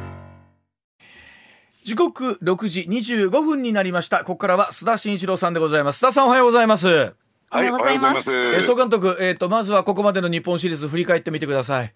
[1.84, 4.20] 時刻6時25分になりました。
[4.20, 6.02] ここからは須田慎一郎さんでございます。
[6.02, 7.12] 須田さんおはようございます。
[7.54, 8.32] はい、おはようございます。
[8.32, 11.94] え総監督、えっ、ー、と、まずはここまでの日本シリーズ振り返ってみてください。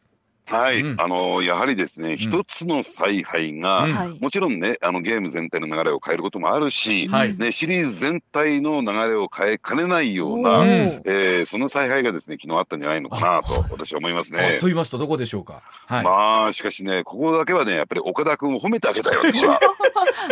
[0.48, 14.58] はい、うん、あのやはりですね、一、つの采配が、うん、もちろんね、あのゲーム全体の流れを変えることもあるし、はい、ね、シリーズ全体の流れを変えかねないような、えー、その采配がですね、昨日あったんじゃないのかなと、私は思いますね。
[14.60, 15.62] と言いますと、どこでしょうか。
[15.86, 19.60] はい、まあ、しかしね、ここだけはね、やっぱり岡田君を褒めてあげたい私は。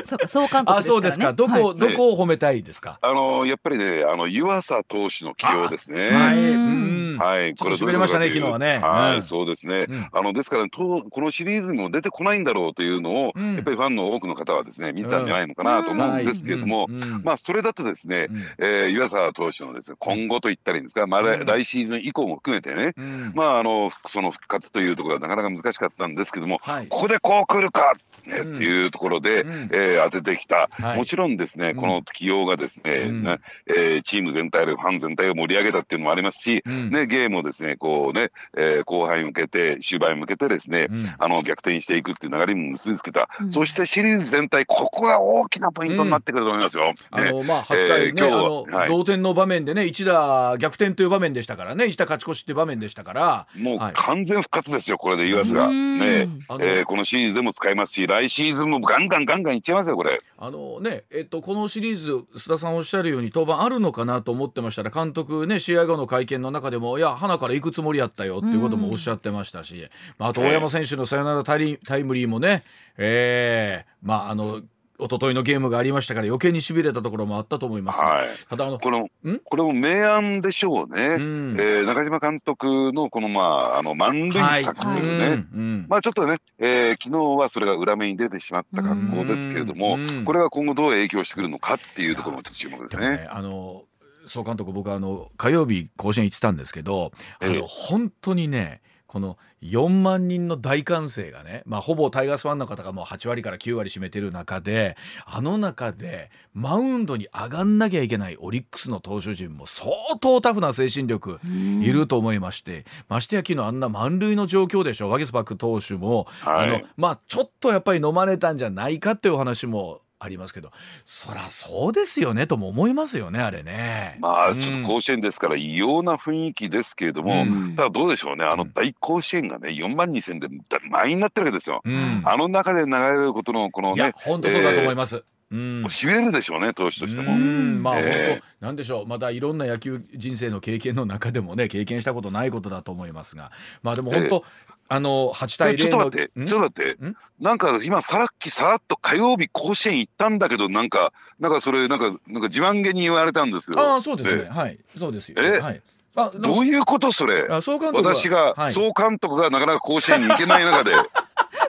[0.05, 1.33] そうか、総監督、ね、あ、そうですか。
[1.33, 2.99] どこ、はい、どこを褒めたいですか？
[3.01, 6.11] あの、やっぱりね、あの湯浅投手の起用ですね。
[6.11, 7.06] はい。
[7.19, 7.77] はい、これ。
[7.77, 8.79] しびれましたね、昨日はね。
[8.79, 9.87] はい、そうですね。
[10.13, 16.89] あの、ですから、このシリーズにも出てこないんだろうというのを、うん、やっぱりファンの多くの方はですね見てたんじゃないのかなと思うんですけれども、
[17.23, 22.95] まあそれだとですね、うん、えー、湯浅投手のですね今後といったらいいんですか、まあ、来シーズン以降も含めてね、
[23.35, 27.93] まああのその復活というところはなかなか難しかったんですけども、はい、ここでこう来るか
[28.29, 40.89] ね、っていうところで、うん、えー、当ててきた、はい、もちろんですね、この起用がですね、うん、えー、チーム全体でファン全体を盛り上げたっていうのもありますし、うん、ね、ゲームをですねこうね、えー、後輩に向けて終盤に向けてですね、
[41.19, 46.95] あの逆転していくっていう流れにも結びつけた、そしてシリーズ全体ここが大きなポイントになってくると思いますよ。
[47.11, 53.47] あのまあ8回ね、えー、今日同点の場面でね一打逆転という場面でしたからね一打勝ち越しっていう場面でしたから。
[53.57, 55.69] もう完全復活ですよこれで言わずが。
[55.69, 56.29] ね。
[56.61, 60.21] えー、このシリーズでも使いますし来シーズンもガンガンガンガンいっちゃいますよこれ。
[60.39, 69.89] あのねえっとこのシリーズ須田さんおっしゃるように登板あるのかなと思ってましたら監督ね試合後の会見の中でもいや花から行くつもりやったよっていうこともおっしゃってましたし、
[70.19, 72.65] まあ、あと大山選手のサヨナラタイムリーもね、
[72.97, 74.63] えー、まああの
[74.99, 79.09] 一昨日のゲームがありましたから余計にしびれたところもあったと思います、はい、ただあのこの
[79.45, 85.45] これも明暗でしょうね、うん、えー、中島監督のこのまああの満塁策というね、はいはい、
[85.89, 93.11] まあちょっとね、えー、昨日はそれが裏目に出てしまった格好ですけれども、これが今後どう影響してくるのかっていうところもちょっと注目ですね。
[93.11, 93.85] ねあの
[94.27, 109.91] 総監督僕あの火曜日甲子園行ってたんですけど、あの本当にねこの4万人の大歓声がね、まあ、ほぼタイガースファンの方がもう8割から9割占めてる中であの中でマウンドに上がんなきゃいけないオリックスの投手陣も相
[110.21, 111.39] 当タフな精神力
[111.83, 115.11] いると思いましてましてや昨日あんな満塁の状況でしょ。
[115.11, 120.71] ワゲスパック投手も、はい、あのまあ、ちょっとやっぱり飲まれたんじゃないかっていう話もありますけど
[121.05, 124.19] そりゃそうですよねとも思いますよねあれね。
[124.21, 130.49] まあちょっと甲子園ですから異様な雰囲気ですけれども、うん、ただどうでしょうねあの大甲子園がね4万2千で
[130.91, 131.83] 満員になってるわけですよ。
[131.85, 135.17] うん、あの中で流れることのこのね本当そうだと思います。
[135.17, 137.37] えーうん、しびれるでしょうね投手としても。
[137.37, 139.07] まあ、えー、なんでしょう。
[139.07, 143.53] まだいろんな野球人生の経験の中でもね経験したことないことだと思いますが。
[143.83, 144.45] まあでも本当、
[144.89, 146.97] あの8対0ちょっと待ってちょっと待って。
[147.41, 154.49] なんか今さらっきさらっと火曜日甲子園行ったんだけどなんかなんかそれなんかなんか自慢げに言われたんですけどああそうですね。
[154.49, 154.79] はい。
[154.99, 155.37] そうですよ。
[155.43, 155.83] え、はい、
[156.15, 157.47] あどういうことそれ？
[157.49, 160.93] 私が、はい、総監督がなかなか甲子園に行けない中で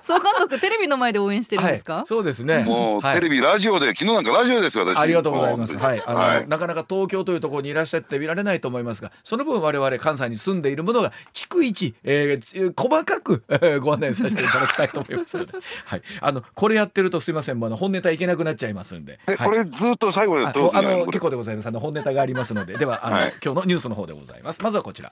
[0.07, 2.63] 総監督テレビの前で応援してるんですか、はい、そうですね。
[2.63, 4.97] もう、はい、テレビラジオで昨日なんかラジオですよ私。
[4.97, 5.75] ありがとうございます。
[5.75, 6.03] はい。
[6.05, 15.51] あの、はい、なかなか東京というところにいらっしゃって見られないと思いますがその分我々関西に住んでいるものが逐一、えー、細かく、えー、ご案内させていただきたいと思いますので。
[15.85, 16.01] はい。
[16.21, 17.61] あのこれやってるとすいません。
[17.61, 21.67] あの本ネタいけなくなっちゃいますんで、はい、これずっと最後でどうあの結構でございます。
[21.67, 22.77] あの本ネタがありますので。
[22.77, 24.63] ではあの、今日のニュースの方でございます。
[24.63, 25.11] まずはこちら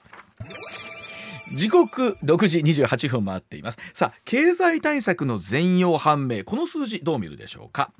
[1.54, 3.78] 時刻6時28分回っています。
[3.94, 6.44] さあ経済対策の全容判明。
[6.44, 7.92] この数字どう見るでしょうか？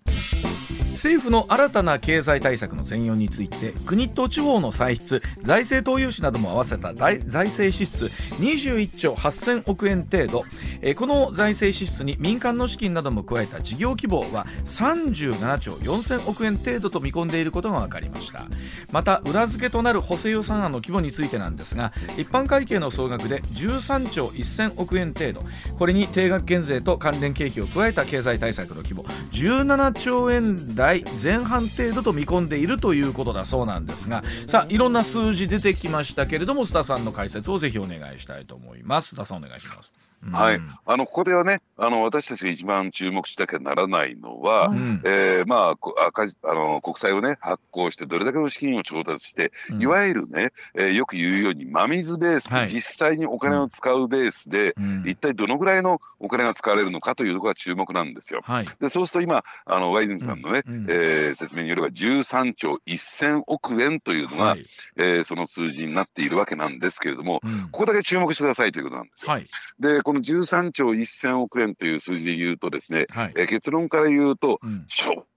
[0.93, 8.07] 政府の新たな経済対策の全容について国と地方の歳出財政投融資なども合わせた財政支出
[8.41, 10.45] 21兆8000億円程度。
[10.81, 18.47] えこの財政支出に民間の資金なども加えた事業規模は37兆4000億円程度と見込んでいることが分かりました。
[18.91, 25.43] また裏付けとなる補正予算案の規模についてなんですが一般会計の総額で13兆1000億円程度。
[25.79, 29.05] これに定額減税と関連経費を加えた経済対策の規模。
[29.33, 39.15] 17兆円台台前半程度と見込んでいるということだそうなんですがさあいろんな数字出てきましたけれども須田さんの解説をぜひお願いしたいと思います。
[39.15, 40.06] 須田さんお願いします。
[40.33, 58.41] はい、あのここではねあの私たちが一番注目しなきゃならないのは、うん、えー、まあ赤あの国債をね発行してどれだけの資金を調達して、うん、いわゆるね、えー、よく言うように真水ベースで実際ににお金を使うベースで、うん、一体どのぐらいのお金が使われるのかというところが注目なんですよ。
[58.45, 64.65] はい、でそうすると今あの和泉さんのね、うん、えー、説明によれば13兆1000億円というのが、はい、
[64.97, 69.31] えー、その数字になっているわけなんですけれども、うん、ここだけ注目してくださいということなんですよ。
[69.31, 69.47] はい、
[69.81, 74.87] でこの13兆1000億円という数字で言うとですね、はい、えー、結論から言うと、うん、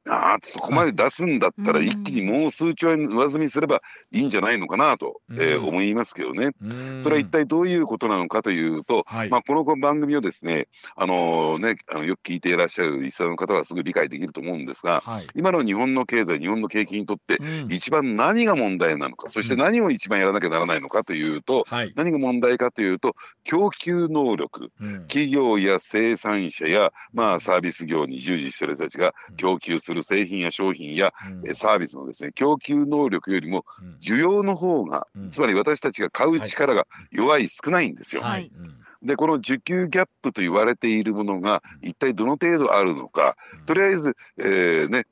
[0.08, 3.82] あそこまで出すんだったら一気にもう数兆円上積みすれば
[4.12, 6.52] いいんじゃないのかなと、えー、思いますけどね。
[7.00, 17.38] それは一体どういうことなのかというと、はい、まあ、この番組をですねあのー、ねあのよく聞いていらっしゃる一般の方はすぐ理解できると思うんですが、はい、今の日本の経済日本の景気にとって
[17.70, 24.72] 一番何が問題なのか、そして何を一番やらなきゃならないのかというと、はい、何が問題かというと供給能力、
[25.08, 31.14] 企業や生産者や、まあ、サービス業に従事している人たちが供給する製品や商品や、
[31.44, 33.66] うん、サービスのですね供給能力よりも
[34.02, 38.22] 需要の方が、うん、つまり私たちが買う力が弱い、少ないんですよ。
[38.22, 38.52] はい。
[39.02, 45.06] でこの需給ギャップと言われているものが一体どの程度あるのか、とりあえず、えー、ね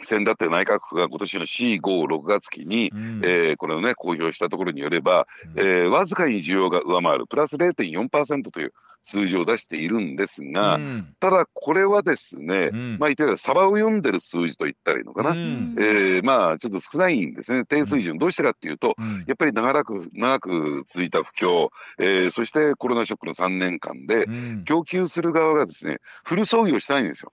[0.00, 8.72] 先だって内閣府が今年の4、5、6月期に、うん、えー、これをね公表したところによれば、うん、えー、わずかに需要が上回るプラス0.4%という
[9.08, 17.64] 数字を出しているんですが、うん、ただこれはですね、うん、まあ言ってみればサバを読んでる数字と言ったらいいのかな、うん、えー、まあちょっと少ないんですね。
[17.64, 18.96] 低水準、どうしてかっていうと、
[19.26, 21.68] やっぱり長らく長く続いた不況、
[21.98, 24.26] えー、そしてコロナショックの3年間で、
[24.66, 27.32] 供給する側がですねフル操業したいんですよ、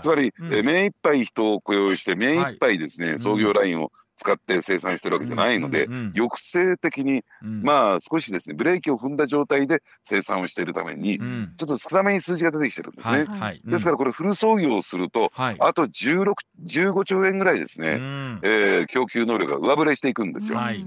[0.00, 13.26] つまり、えー、目いっぱい人を雇用して目いっぱいですね、はい、創業ラインを使って生産してるわけじゃないので、抑制的に、うん、まあ少しですねブレーキを踏んだ状態で生産をしているために、うん、ちょっと少なめに数字が出てきてるんですね。
[13.64, 16.34] ですからこれフル操業をすると、はい、あと16
[16.66, 20.58] 15兆円ぐらいですね、うん、えー、供給能力が上振れしていくんですよ。
[20.58, 20.84] はい、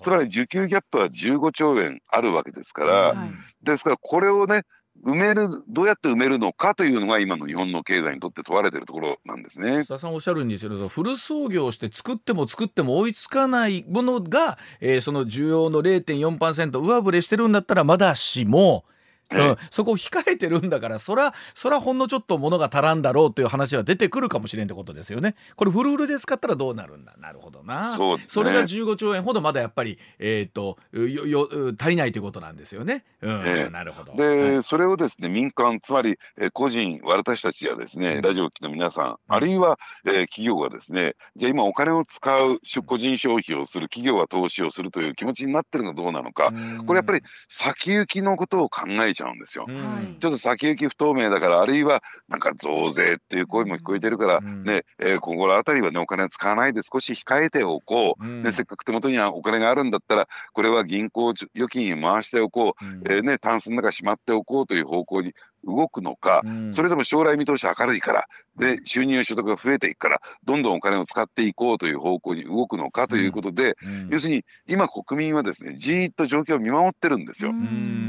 [0.00, 3.14] つまり需給ギャップは15兆円あるわけですから、
[3.62, 4.62] ですからこれをね
[5.02, 9.78] 埋めるどうやって埋めるのかというのが今の日本の経済にとって問われているところなんですね。
[9.78, 18.84] 須田さんおっしゃるんですけどフル操業して作っても作っても追いつかないものが、えー、その需要の0.4%上振れしてるんだったらまだしも
[19.32, 25.34] うん、そこを控えてるんだからそらそらほんのちょっとものが足らんだろうという話は出てくるかもしれんってことですよね。
[25.56, 27.14] これフルフルで使ったらどうなるんだ？
[27.18, 27.96] なるほどな。
[27.96, 31.48] そ、ね,、れが15兆円ほどまだやっぱり、えーと、よよ
[31.78, 33.04] 足りないということなんですよね。
[33.22, 34.14] うん、えー、なるほど。
[34.14, 46.52] で、はい、それをですね民間つまり、えー、個人私たちやですねラジオ機の皆さん、あるいは、えー、企業がですねじゃあ今お金を使う個人消費をする企業が投資をするという気持ちになってるのはどうなのか。
[46.86, 49.66] これやっぱり先行きのことを考えちゃうんですよ。
[50.18, 65.34] ちょっと先行き不透明だからあるいはなんか増税っていう声も聞こえてるから、ねえー、ここら辺りはねお金使わないで少し控えておこう、ね、せっかく手元にはお金があるんだったらこれは銀行預金に回しておこう、えー、ね、タンスの中しまっておこうという方向に
[65.66, 68.24] 動くのか、うん、それとも将来見通し明るいから
[68.56, 77.52] で収入所得が増えていくからどんどんお金を使っていこうという方向に動くのかということで、うん、要するに今国民はですねじーっと状況を見守ってるんですよ。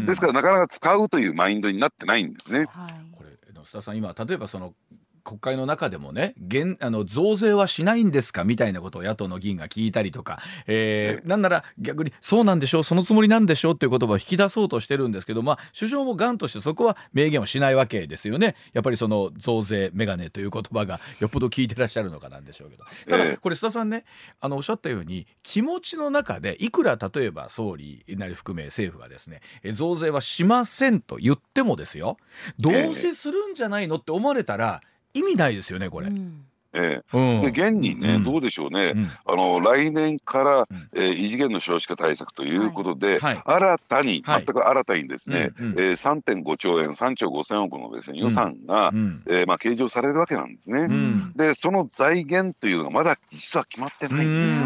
[0.05, 2.65] ですからなかなか使うというマインドになってないんですね。
[2.69, 3.35] はい、これ
[3.65, 4.73] 須田さん今例えばその
[5.25, 18.55] 国会の中でもね現あの増税はしないんですかみたいなことを野党の議員が聞いたりとか、えー、なんなら逆にそうなんでしょうそのつもりなんでしょうっていう言葉を引き出そうとしてるんですけど、まあ、首相もがんとしてそこは明言はしないわけですよね。
[18.73, 22.83] やっぱりその増税メガネという言葉がよっぽど聞いてらっしゃるのかなんでしょうけど。
[23.09, 24.05] ただこれ須田さんね
[24.39, 29.41] あのおっしゃったように気持ちの中でいくら例えば総理なり含め政府がですね
[29.73, 32.17] 増税はしませんと言ってもですよ。
[32.59, 34.81] どうせするんじゃないのって思われたら、
[35.15, 36.07] 意味ないですよねこれ。
[36.07, 36.45] うん。
[36.77, 43.41] ええ、で現にね、うん、どうでしょうね、うん、あの来年から、うん、えー、異次元の少子化対策ということで、はい。
[43.45, 50.89] 新たに、はい、全く新たにですね、うんうん、えー、3.5兆円3兆5千億のですね予算が、うん、えー、まあ、計上されるわけなんですね。
[51.35, 54.65] でその財源というのがまだ実は決まってないんですよ。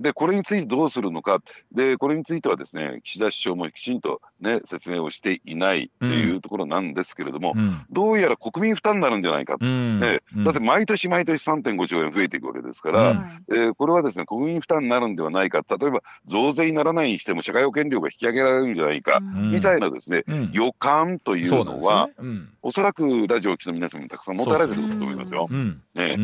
[0.00, 1.40] でこれについてどうするのか。
[1.72, 13.18] でこれについてはですね岸田首相もきちんと、ね、説明をしていないというところなんですけれども、うん、どうやら国民負担になるんじゃないか、うん、ね、だって毎年毎年3.5兆円増えていくわけですから、うん、
[13.50, 15.60] えー、これはですね国民負担になるんではないか。
[15.68, 25.48] 例えば増税にならないにしても社会保険料が引き上げられるんじゃないか、みたいなですね、予感というのは、ね、おそらくラジオを聴の皆さんもたくさん持たれてると思いますよ。
[25.94, 26.16] ね。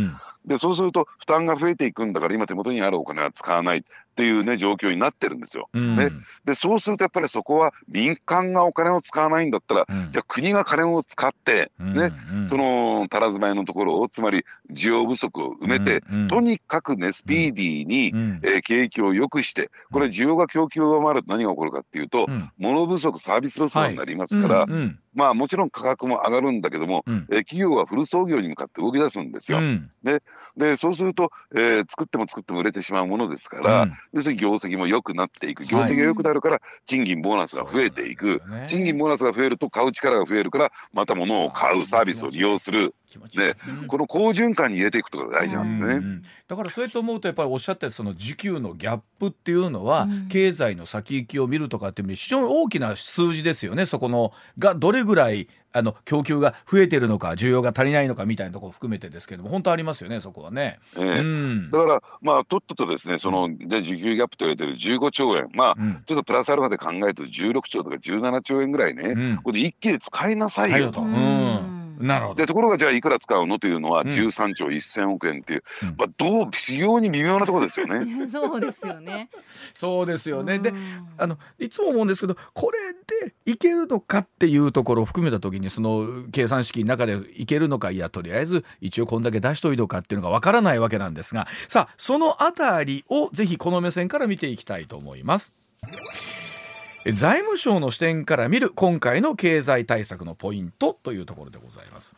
[0.47, 3.85] でそうすると負担が増えていくんだから今手元にあるお金は使わない
[4.17, 5.69] っていうね状況になってるんですよ。
[5.75, 6.09] ね、
[6.47, 12.13] でそうするとやっぱりそこは民間がお金を使わないんだったら、じゃあ国が金を使ってね、
[12.47, 18.07] そのたらずまいのところをつまり需要不足を埋めて、とにかくねスピーディーに、
[18.43, 24.67] えー、景気を良くしてこれ需要が供給を上回ると何が起こるかっていうと、物不足サービスロスになりますから、
[25.17, 29.59] まあもちろん価格も上がるんだけども、うん、え企業はフル操業に向かって動き出すんですよ。
[29.59, 30.23] うん、で
[30.57, 35.65] でそうすると、えー、作っても作っても売れてしまうものですから、うん、要するに業績も良くなっていく。
[35.65, 42.95] 業績が良くなるから賃金ボーナスが増えていく、はい、賃金ボーナスが増えると買う力が増えるからまた物を買うサービスを利用する。
[43.37, 43.55] ね、
[43.87, 53.87] この好循環に入れていくことが大事なんですね、うんうん、だからそれと思うとやっぱりおっしゃったその需給のギャップっていうのは、うん、経済の先行きを見るとかっていう非常に大きな数字ですよね。
[53.87, 60.79] そこのがどれぐらいあの供給が増えてるのか需要が足りないのかみたいなところ含めてですけども本当ありますよねそこはね。
[60.97, 65.49] えー、うん、だからまあとっととですねそので需給ギャップと言われてる15兆円。
[65.55, 71.03] まあ、うん、ちょっとプラスアルファで考えると16兆とか17兆円ぐらいね、うん、これで一気に使いなさいよと。
[71.03, 78.29] うんなるほどでところがじゃあいくら使うのというのは13兆1000億円っていう、うん、まあ、どう非常に微妙なところですよね。
[78.31, 79.31] そうですよね。
[79.75, 80.59] そうですよね。
[80.59, 80.73] で
[81.19, 82.79] あのいつも思うんですけどこれ
[83.27, 95.53] でいけるのかっていうところを含めた時にその計算式の中でいけるのかいやとりあえず一応こんだけ出しといとかっていうのがわからないわけなんですがさあそのあたりをぜひこの目線から見ていきたいと思います。
[97.13, 102.17] 財務省の視点から見る今回の経済対策のポイントというところでございます。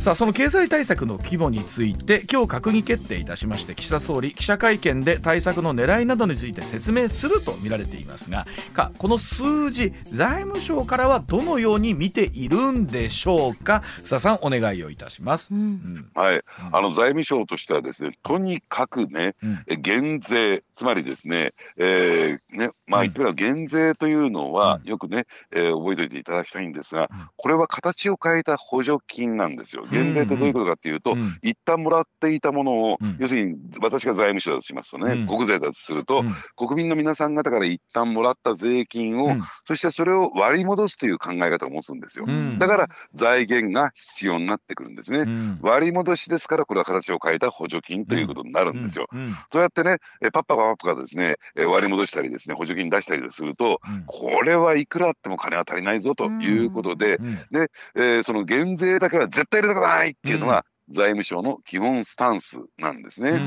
[0.00, 13.82] さあその経済対策の規模について今日閣議決定いたしまして岸田総理記者会見で対策の狙いなどについて説明すると見られていますがかこの数字財務省からはどのように見ているんでしょうか？
[14.04, 29.84] 須田さんお願いをいたします、うん、はい、あの財務省としてはですねとにかくね、うん、減税つまりですね,、えー、ねまあ言ってみれば減税というのは、よくね、えー、覚えておいていただきたいんですが、これは形を変えた補助金なんですよ。
[29.90, 36.24] 減税ってどういうことかっていうと、うん、一旦もらっていたものを、うん、要するに私が財務省だとしますとね、うん、国税だとすると、
[36.56, 42.26] 国民の皆さん方から一旦もらった税金を、そしてそれを割り戻すという考え方を持つんですよ。
[42.58, 45.58] だから財源が必要になってくるんですね。
[45.60, 49.08] 割り戻しですからこれは形を変えた補助金ということになるんですよ。
[49.52, 53.75] そうやってね、えパッパパッパがですね、え割り戻したりですね、補助金出したりすると、
[54.06, 57.18] これはいくらあっても金は足りないぞということで、
[57.50, 63.30] で、えー、その減税だけは絶対入れたくないっていうのが、財務省の基本スタンスなんですね。
[63.30, 63.40] うんう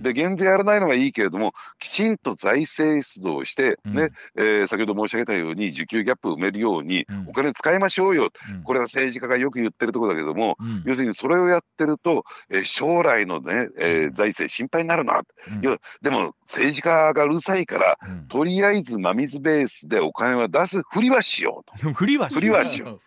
[0.00, 15.22] ん、で減税やらないのはいいけれどもきちんと財政出動して、うん、ねえー、先ほど申し上げたように需給ギャップを埋めるように、お金使いましょうよ、うん、これは政治家がよく言ってるところだけども、要するにそれをやってると、えー、将来のね、えー、財政心配になるな、
[15.62, 21.92] いやでも政治家がうるさいから、とりあえず真水ベースでお金は出すふりはしようと。
[22.34, 23.00] ふりはしよう。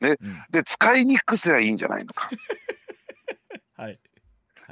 [0.00, 0.16] ね、
[0.50, 2.30] で使いにくくすりゃいいんじゃないのか。
[3.76, 3.98] はい、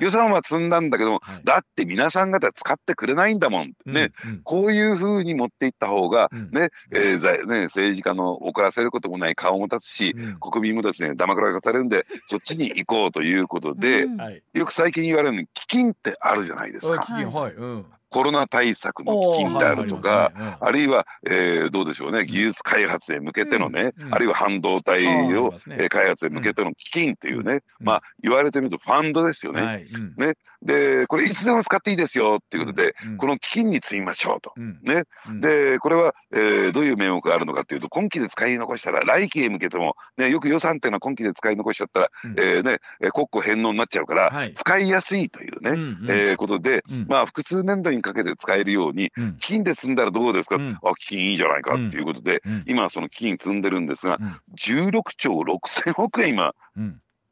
[0.00, 14.18] 予算は積んだんだけども、はい、だって皆さん方使ってくれないんだもん、ね、うんうん、こういうふうに持っていった方がね、うん、えー、ね政治家の怒らせることもない顔も立つし、うん、国民もですねだまくらかされるんでそっちに行こうということで、うん、
[14.54, 17.02] よく最近言われるのに基金ってあるじゃないですか。
[17.02, 17.52] はい。
[17.54, 25.04] うんコロナ対策の基金であるとか、あるいは、えー、どうでしょうね技術開発へ向けてのね、あるいは半導体
[25.36, 29.84] を、え開発へ向けての基金というね、まあ言われてみるとファンドですよね。
[30.16, 34.52] ねでこれいつでも使っていいですよっていうことで、この基金に積みましょうと。
[34.56, 35.02] ね。
[35.40, 42.78] でこれは、えー、どういう名目があるのかというと今期で使い残したら来期へ向けても、ね、よく予算っていうのは今期で使い残しちゃったら、えーね、
[43.12, 45.70] 国庫返納になっちゃうから、使いやすいというね、
[46.08, 51.74] えー、ことで、まあ複数年度にかけて使えるように、うん、金で積んだらどうですか、うん、あ金いいじゃないか。
[51.74, 56.54] っていうことで、今その金積んでるんですが、うん、16兆6,000億円今、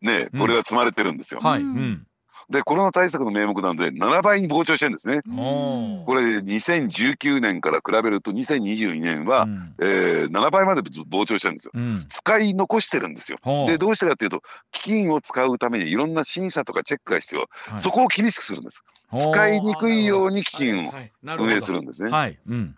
[0.00, 1.40] ねこれが積まれてるんですよ。
[1.40, 1.62] はい
[2.50, 5.22] でコロナ対策の名目なので7倍に膨張してるんですね。
[5.25, 11.72] これ2019年から比べると2022年は、うん、えー、7倍まで膨張してるんですよ。
[11.75, 13.38] うん、使い残してるんですよ。
[13.66, 18.84] でどうしてかっていうと基金を使うためにいろんな審査とかチェックが必要、はい、そこを厳しくするんです。
[19.18, 20.92] 使いにくいように基金を
[21.38, 22.11] 運営するんですね。
[22.11, 22.38] はい。
[22.49, 22.76] うん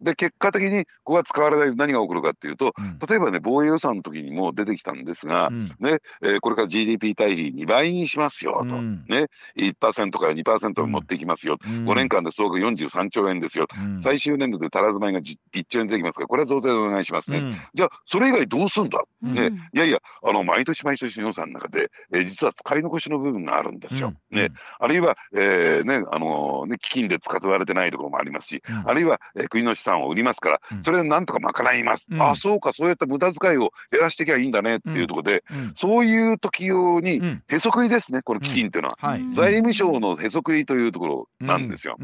[0.00, 2.72] で結果的にここが使われない何が起こるかっていうと、
[3.08, 13.66] 例えばね防衛予算の時にも出てきたんですが、ねえー、これから GDP 対比2倍にしますよと、ね1%から2%に持っていきますよ、うん、5年間で総額43兆円ですよ、
[13.98, 15.36] 最終年度で足らずまいが1
[15.68, 24.14] 兆円出てきますからこれは増税でお願いしますね、じゃあそれ以外どうすんだ、ねいやいやあの毎年毎年の予算の中で、えー、実は使い残しの部分があるんですよ。
[24.30, 41.96] ねあるいは、えーねあのね、基金で使われてないところもありますし、あるいは、えー、国の資産を売りますから、それでなんとか賄います、うん、あそうかそうやって無駄遣いを減らしていけばいいんだねっていうところで、うん、そういう時用にへそくりですねこの基金っていうのは、はい、財務省のへそくりというところなんですよ、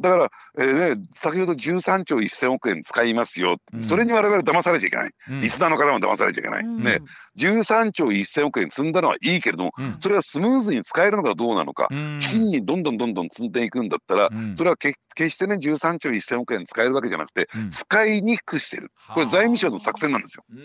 [0.00, 5.10] だから、えーね、先ほど13兆1000億円使いますよ、それに我々騙されちゃいけない、
[5.42, 7.00] リスナーの方も騙されちゃいけない、ね
[7.36, 11.88] 13兆1000億円積んだのはいいけれども、それがスムーズに使えるのかどうなのか、
[12.20, 14.96] 基金にどんどんどんどん積んでいくんだったら、それは決
[15.30, 18.90] してね13兆1000億円使えるわけじゃなくて、使いにくくしてる。
[19.14, 20.44] これ財務省の作戦なんですよ。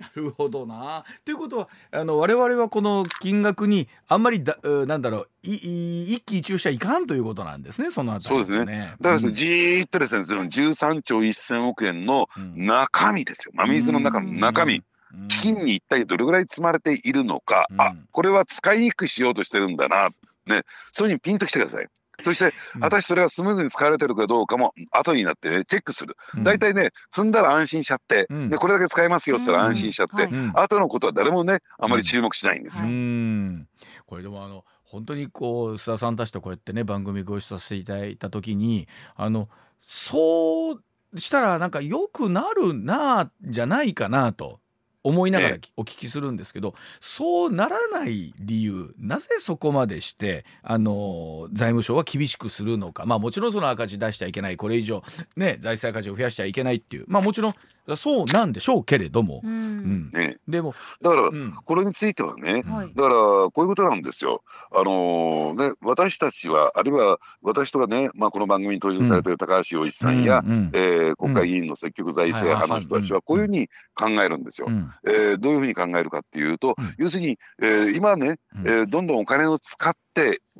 [0.00, 1.04] なるほどな。
[1.26, 8.94] ということはあの我々はこの金額にあんまりだなんだろうい一喜一憂しちゃいかんということなんですねそのあたり、ね、そうですね。
[9.00, 13.52] だからですね、うん、じーっとですねその13兆1000億円の中身ですよ。
[13.54, 14.82] 真水の中の中身。
[15.28, 20.10] 基金に一体どれぐらい積まれているのか、うん、あこれは使いにくくしようとしてるんだな、
[20.46, 20.62] ね、
[20.92, 21.88] そういうふうにピンときてください。
[22.22, 32.88] そして、果たしてそれがスムーズに使われてるかどうかも後になってねチェックする、大体ね積んだら安心しちゃって、でこれだけ使えますよって言ったら安心しちゃって、後のことは誰もねあまり注目しないんですよ。
[34.06, 39.48] これでもあの本当にこう須田さんたちとこうやってね番組ご一緒させていただいた時にあの
[39.86, 40.82] そう
[41.16, 44.60] したらなんか良くなるなじゃないかなと
[45.02, 53.06] 思いながらお聞きするんですけど、そうならない理由なぜそこまでしてあの財務省は厳しくするのか。
[53.06, 54.56] まあもちろんその赤字出しちゃいけない。
[54.56, 55.02] これ以上
[55.36, 57.04] ね財政赤字を増やしちゃいけないっていう。
[57.08, 57.54] まあもちろん
[57.96, 61.30] そうなんでしょうけれども、うん、ね、でもだから、
[61.64, 63.14] これについてはね、だから
[63.50, 64.42] こういうことなんですよ。
[64.72, 74.68] あのー、ね私たちはあるいは私とかね、まあ、この番組に登場されている高橋洋一さんや、うん、えー、国会議員の積極財政派の人たちはこういうふうに考えるんですよ。
[74.68, 80.09] うん、えー、どういうふうに考えるかっていうと、要するに、えー、今ね、えー、どんどんお金を使って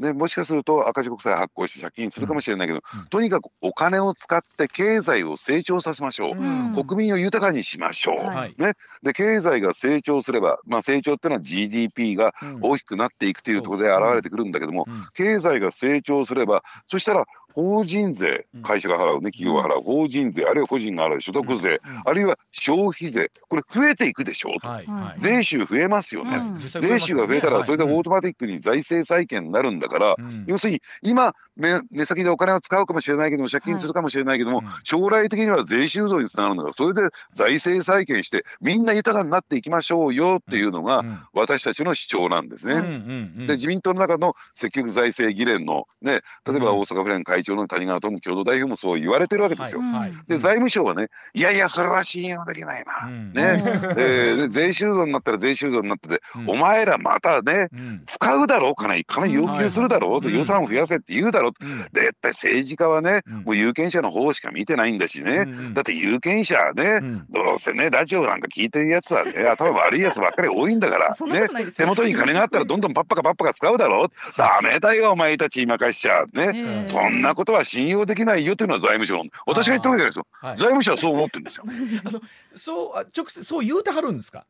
[0.00, 24.87] ね、もしかすると赤字国債発行して借金するかもしれないけど、うん、とにかくお金を使って経済を成長させましょう、うん、国民を豊かにしましょう、はい、ね、で経済が成長すれば、まあ、成長っていうのは GDP が大きくなっていくというところで現れてくるんだけども、経済が成長すればそしたら法人税会社が払うね企業が払う法人税あるいは個人が払う所得税、あるいは消費税これ増えていくでしょうと、はい。
[25.19, 43.46] 税収増えますよね、うん、税収が増えたらそれでオートマティックに財政再建になるんだから、要するに今目目先でお金を使うかもしれないけども借金するかもしれないけども、将来的には税収増につながるんだからそれで財政再建してみんな豊かになっていきましょうよっていうのが私たちの主張なんですね。
[43.46, 49.80] で自民党の中の積極財政議連のね例えば大阪府連会長の谷川智共同代表もそう言われてるわけですよ。
[50.28, 53.08] で財務省はねいやいやそれは信用できないな。
[53.10, 53.62] ね、
[53.94, 57.68] で税収増になったら税収増になってて、お前らまたね、
[58.06, 59.04] 使うだろう金。
[59.04, 61.52] 金要求するだろうと、予算を増やせって言うだろう、
[61.93, 74.08] でやっぱり政治家はね、もう有権者の方しか見てないんだしね、だって有権者はね、どうせねラジオなんか聞いてるやつはね 頭悪いやつばっかり多いんだから ね手元に金があったらどんどんパッパカパッパカ使うだろう。
[74.36, 81.64] ダメだよお前たち今かしちゃね、そんなことは信用できないよというのは財務省の私が言ってるわけですよ、財務省はそう思ってるんですよ。
[82.54, 84.45] そう直接そう言うてはるんですか？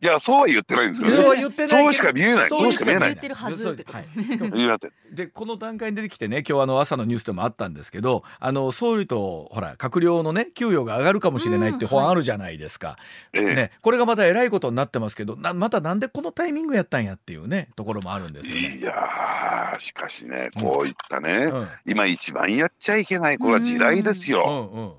[0.00, 2.48] いやそうは言ってないんですよ、ね、そうしか見えない。
[2.48, 3.08] そうしか見えない。
[3.10, 3.84] 言ってるはずって。
[3.84, 4.78] ことですね、
[5.10, 12.98] でこの段階に出てきてね今日あの朝のニュースでもあったんですけどあの総理とほら閣僚のね給与が上がるかもしれないって法案あるじゃないですか、
[13.32, 18.76] うんはい、ね、これがまたえらいことになってますけどなまたなんでこのタイミングやったんやっていうねところもあるんですよね。
[18.76, 24.92] いやしかしねこういったね、うん、今一番やっちゃいけないこれは時代ですよ、うんうん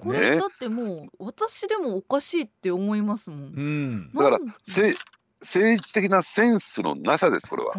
[0.00, 3.40] これだってもう私でもおかしいって思いますもん。
[3.40, 4.94] うん、だからせ
[5.40, 7.74] 政治的なセンスのなさですこれは。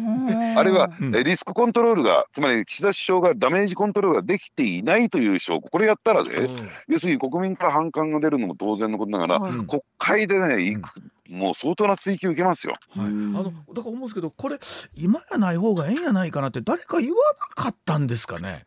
[0.57, 12.75] あるいは、うん、リスクコントロールがつまり岸田首相がダメージコントロールができていないという証拠これやったらね、うん、要するに国民から反感が出るのも当然のことながら、うん、国会でね行く、もう相当な追及受けますよ。
[12.95, 14.59] はい、あのだから思うんですけどこれ
[14.95, 17.15] 今やない方がええんやないかなって誰か言わ
[17.57, 18.65] なかったんですかね？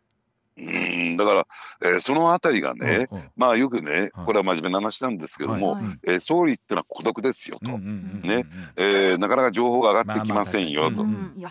[0.61, 1.46] うんだから、
[1.83, 8.44] えー、そのあたりがね、うんうん、まあよくねこれは真面目な話なんですけども、はい、えー、総理ってのは孤独ですよと、ね。
[8.77, 11.05] えー、なかなか情報が上がってきませんよと、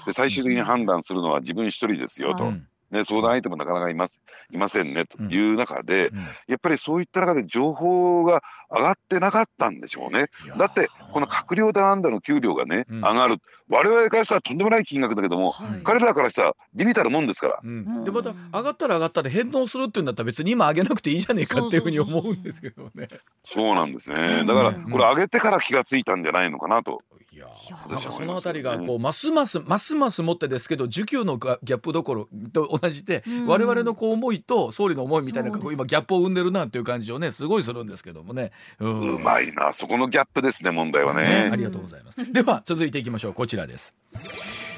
[0.05, 2.53] で最終的に判断するのは自分一人ですよと。
[2.91, 6.11] ね、相談相手もなかなかいますいませんねという中で、
[6.47, 10.27] やっぱりそういった中で情報が上がってなかったんでしょうね。
[10.57, 17.59] だってこの閣僚だなんだの給料がね、上がる我々からしたらとんでもない金額だけども、彼らからしたらビビたるもんですから。
[18.03, 23.07] でまた上がったら上がったで返納するっていうんだったら別に今上げなくていいじゃねえかっていうふうに思うんですけどね。
[23.43, 24.45] そうなんですね。
[24.45, 27.01] だからこれ上げてから気がついたんじゃないのかなと。
[27.31, 27.47] いや
[27.99, 42.31] そのあたりがこうますますますますもってですけど需給のギャップどころと同じで、我々のこう思いと総理の思いみたいな今ギャップを生んでるなっていう感じをねすごいするんですけどもね、うん、うまいなそこのギャップですね問題はね、ね、ありがとうございます。
[42.31, 43.33] では続いていきましょう。
[43.33, 43.95] こちらです。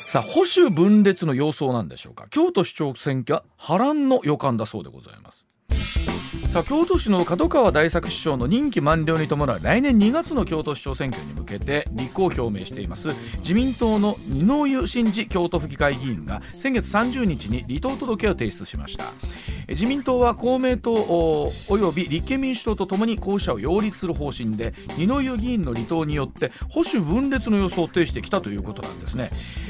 [0.08, 2.28] さあ保守分裂の様相なんでしょうか。
[2.30, 5.46] 京都市長選挙波乱の予感だそうでございます
[6.52, 13.08] さあ京都市の門川大作市長の任期満了に伴う来年2月の京都市長選挙に向けて立候補を表明しています
[13.38, 19.06] 自民党の二之湯真司京都府議会議員が先月30日に離党届を提出しました。
[19.72, 20.94] 自民党は公明党
[21.70, 29.30] および立憲民主党とともに候補者を擁立する方針で二之湯議員の離党によって保守分裂の予想を呈してきたということなんですね。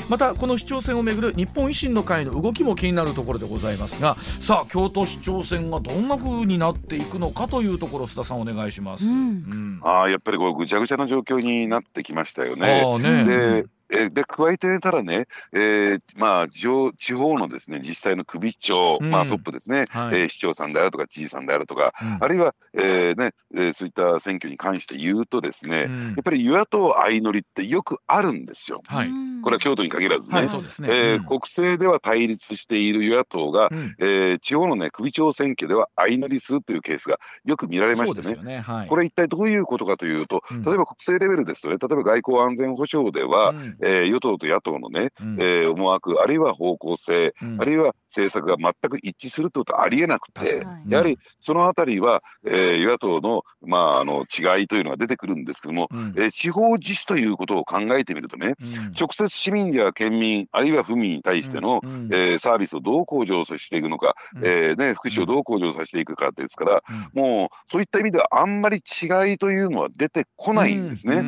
[0.10, 9.14] またこの市長選をめぐる日本維新の会の動きも気になるところでございますがさあ京都市長選がどんな風になっていくのかというところ須田さんお願いします、うん。
[9.14, 12.84] うん、あやっぱりこうぐちゃぐちゃな状況になってきましたよね。
[13.00, 13.24] ね。
[13.26, 28.82] でえで加えてたらね、えー、まあ地方のですね実際の首長、うん、まあトップですね、はい、えー、市長さんであるとか知事さんであるとか、うん、あるいは、えー、ね、えー、そういった選挙に関して言うとですね、うん、やっぱり与野党相乗りってよくあるんですよ。
[28.88, 29.10] はい、
[29.44, 30.38] これは京都に限らずね。
[30.38, 30.54] はい、ね。
[30.90, 38.42] えー、国政では対立している与野党が、うん、えー、地方のね首長選挙では相乗りするというケースがよく見られましてね。
[38.42, 38.60] ね。
[38.62, 58.56] はい、これ一体どういうことかというと、例えば国政レベルですとね、例えば外交安全保障では、えー、与党と野党のね、うん、えー、思惑あるいは方向性、うん、あるいは政策が全く一致するということはありえなくて、やはりそのあたりは、えー、与野党の,、まあ、あの違いというのが出てくるんですけども、うん、えー、地方自治ということを考えてみるとね、
[59.00, 71.24] 直接市民や県民あるいは府民に対しての、えー、サービスをどう向上させていくのか、えーね、福祉をどう向上させていくかですから、もうそういった意味ではあんまり違いというのは出てこないんですね。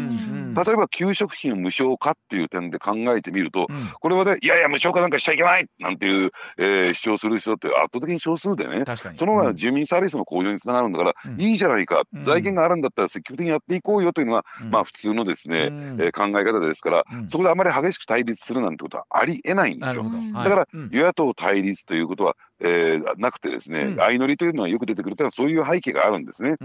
[0.56, 5.66] 例えば給食費の無償化っていう点で考えてみると、うん、これはねいやいや無償化なんかしちゃいけない！
[5.80, 8.84] なんていう、えー、主張する人って圧倒的に少数でね
[9.16, 20.06] その方が住民サービスの向上につながるんだから、うん、いいじゃないか、うん、財源があるんだったら積極的にやっていこうよというのが、まあ普通のですね、えー、考え方ですから、そこであまり激しく対立するなんてことはありえないんですよ。
[20.34, 26.56] だから、与野党対立ということはえー、なくてですね、相乗りというのはよく出てくるというのはそういう背景があるんですね。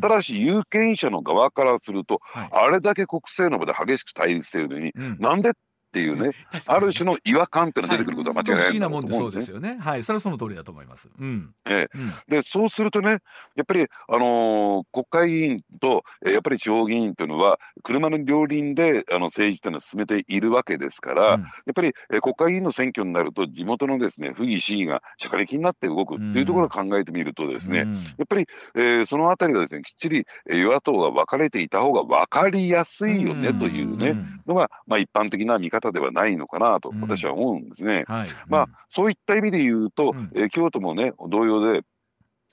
[0.00, 5.52] ただし有権者の側からすると、はい、あれだけ国政の場で激しく対立しているのに、うん、なんで
[5.96, 6.32] っていうね、
[6.66, 9.14] ある種の違和感っていうのが出てくることは間違いないと思うんで。
[9.14, 9.78] そうですよね。
[9.80, 11.08] はい、それはその通りだと思います。
[11.18, 11.54] うん。
[11.64, 13.20] ええ、うん、でそうするとね、
[13.54, 38.04] やっぱりあのー、国会議員と、えー、やっぱり地方議員というのは車の両輪であの政治というのを進めているわけですから、うん、やっぱり、えー、国会議員の選挙になると地元のですね、府議市議が社会的になって動くっていうところを考えてみるとですね、うん、やっぱり、えー、そのあたりがですね、きっちり与野党が分かれていた方が分かりやすいよねというね、のがまあ一般的な見方ではないのかななと私は思うんですね。
[38.08, 41.82] はい、まあそういった意味で言うと、えー、京都もね同様で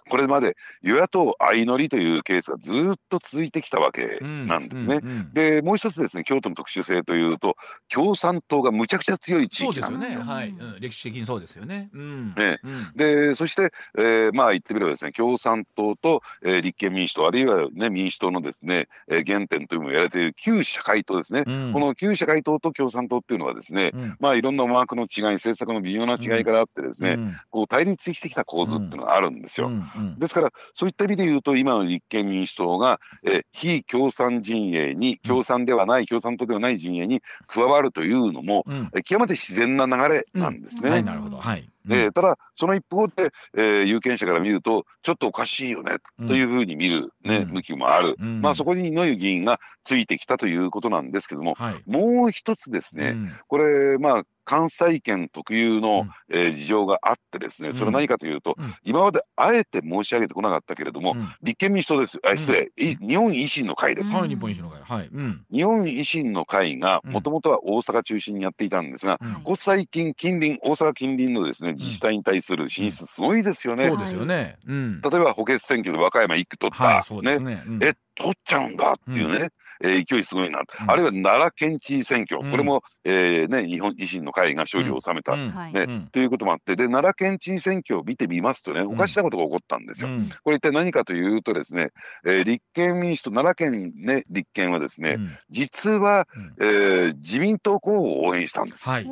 [0.10, 5.02] これまで与野党相乗りというケースがずっと続いてきたわけなんですね。
[5.34, 7.56] でもう一つですね京都の特殊性というと
[7.90, 10.24] 共産党がむちゃくちゃ強い地域なんですよ。
[10.24, 10.34] よね。
[10.34, 10.50] はい。
[10.50, 11.90] うん、歴史的にそうですよね。
[11.94, 12.34] うん。
[12.36, 12.60] ね。
[12.64, 27.18] うん、でそして、えー、まあ言ってみればですね共産党と、えー、立憲民主党あるいは、ね、民主党のですね、えー、原点というのをやられている旧社会党ですね、うん、この旧社会党と共産党っていうのはですね、うん、まあいろんな思惑の違い政策の微妙な違いからあってですね、
[27.50, 29.72] こう対立してきた構図っていうのがあるんですよ。
[30.18, 40.90] ですからそういった意味で言うと今の立憲民主党が、え非共産陣営に共産ではない、共産党ではない陣営に加わるというのも、うん、極めて自然な流れなんですね。
[40.90, 41.70] はい、なるほど、はい。
[41.86, 53.16] でただその一方で、えー、有権者から見るとちょっとおかしいよね、というふうに見る、ね、うん、向きもある、うん、まあそこに野湯議員がついてきたということなんですけども、はい、もう一つですね、
[53.48, 62.20] これまあ関西圏特有の、うん、えー、事情があってですねそれは何かというと、うん、今まであえて申し上げてこなかったけれども、うん、立憲民主党です。
[62.24, 64.82] あ失礼、日本維新の会です、はい、日本維新の会。
[64.84, 65.10] はい、
[65.52, 77.40] 日本維新の会がもともとは大阪中心にやっていたんですが、ここ最近近隣大阪近隣のですね自治体に対する進出すごいですよね、そうですよね、例えば補欠選挙で和歌山1区取った、はい、ね。
[77.40, 77.64] ね。
[77.82, 79.50] え取っちゃうんだっていうね、
[79.82, 86.26] うん、えー、勢いすごいな、うん、あるいは奈良県知事選挙、これも、えーね、日本維新の会が勝利を収めた、ねとい。
[86.26, 86.76] うこともあって。
[86.76, 90.10] で奈良県知事選挙を見てみますとねおかしなことが起こったんですよ。
[90.44, 91.90] これ一体何かというとですね、
[92.26, 95.18] えー、立憲民主党奈良県ね立憲はですね、
[95.50, 96.28] 実は、
[96.60, 98.88] えー、自民党候補を応援したんです。
[98.90, 99.08] はい。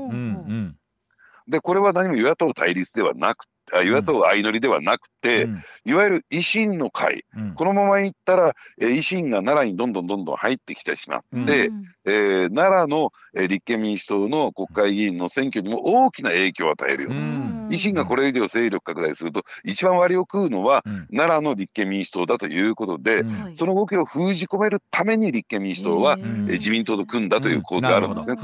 [1.47, 17.15] でこれは何も与野党対立ではなく与野党相乗りではなくて、うん、いわゆる維新の会、うん、このままいったら、え維新が奈良にどんどんどんどん入ってきてしまって、うん、えー、奈良の、え立憲民主党の国会議員の選挙にも大きな影響を与えるよと。
[17.69, 20.83] 維新がこれ以上勢力拡大すると一番割を食うのは、
[21.15, 28.37] 奈良の立憲民主党だということで、その動きを封じ込めるために立憲民主党は、え自民党と組んだという構図があるんですね。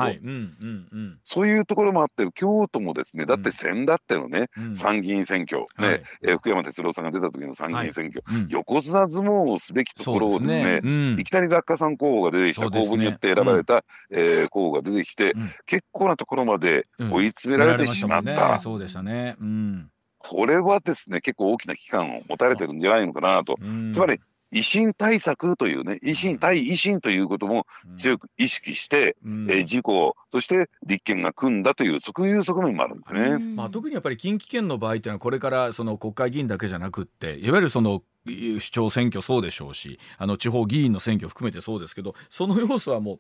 [1.24, 6.04] そういうところもあって京都もですねだって先だってのね、参議院選挙、ねはい。
[6.24, 10.82] えー、福山哲郎さんが出た時の参議院選挙、横綱相撲をすべきところをですね、ね。
[10.84, 15.34] うん、いきなり落下さん候補が出てきた、候補によって選ばれた、うん、えー、候補が出てきて、
[15.66, 18.54] 結構なところまで追い詰められてしまった。
[18.54, 19.92] ね、そうでしたね、うん。
[20.18, 23.58] これはですね結構大きな危機感を持たれてるんじゃないのかなと、
[23.94, 24.20] つまり
[24.54, 27.66] 維新対策というね維新対維新ということも
[27.98, 43.20] 強く意識して、うん、えー、自公そして立憲が組んだというそういう側面もあるんですね、まあ、特にやっぱり近畿圏の場合というのはこれからその国会議員だけじゃなくっていわゆるその市長選挙そうでしょうしあの地方議員の選挙含めてそうですけどその要素はもう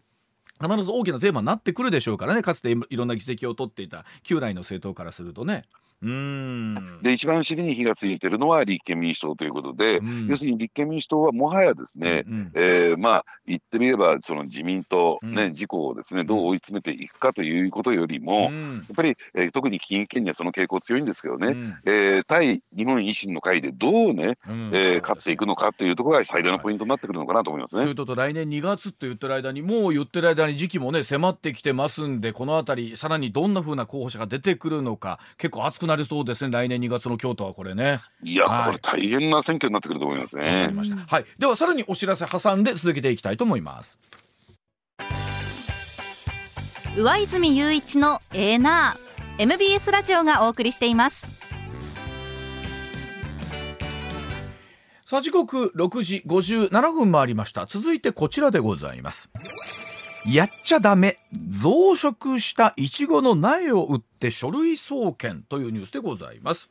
[0.61, 5.65] 必ず大きなテーマになってくるでしょうからねかつていろんな議席を取っていた旧来の政党からするとね。
[6.01, 7.01] うん。
[7.01, 27.83] で一番尻に火がついてるのは立憲民主党ということで、うん、要するに立憲民主党はもはやですね、うん、えー、まあ言ってみればその自民党、ね、うん、自公をですねどう追い詰めていくかということよりも、うん、やっぱり、えー、特に近畿圏にはその傾向強いんですけどね、うん、えー、対日本維新の会でどうね、うん、えー、勝っていくのかというところが最大のポイントになってくるのかなと思いますね。
[27.83, 36.51] それと来年2月って言ってる間にもう言ってる間に時期もね迫ってきてますんでこの辺りさらにどんなふうな候補者が出てくるのか結構熱くなりそうですね。
[36.51, 38.01] 来年2月の京都はこれね。
[38.23, 40.73] いや、はい、これ大変な選挙になってくると思いますね。
[41.07, 41.25] はい。
[41.39, 43.99] ではさらにお知らせ挟んで続けていきたいと思います。
[46.95, 49.07] 上泉雄一のエーナー。
[49.39, 51.27] MBS ラジオがお送りしています。
[55.05, 57.65] さあ時刻6時57分回りました。
[57.65, 59.29] 続いてこちらでございます
[60.29, 66.69] やっちゃダメ増殖したイチゴの苗を売って書類送検というニュースでございます。